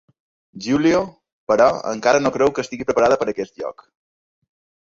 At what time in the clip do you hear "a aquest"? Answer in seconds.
3.31-3.63